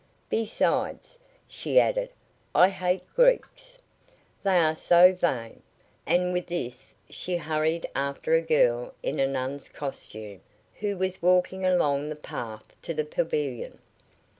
"Besides," 0.31 1.19
she 1.47 1.79
added, 1.79 2.09
"I 2.55 2.69
hate 2.69 3.03
Greeks. 3.13 3.77
They 4.41 4.57
are 4.57 4.75
so 4.75 5.13
vain!" 5.13 5.61
and 6.07 6.33
with 6.33 6.47
this 6.47 6.95
she 7.07 7.37
hurried 7.37 7.87
after 7.95 8.33
a 8.33 8.41
girl 8.41 8.95
in 9.03 9.19
a 9.19 9.27
nun's 9.27 9.69
costume, 9.69 10.41
who 10.79 10.97
was 10.97 11.21
walking 11.21 11.65
along 11.67 12.09
the 12.09 12.15
path 12.15 12.63
to 12.81 12.95
the 12.95 13.05
pavilion. 13.05 13.77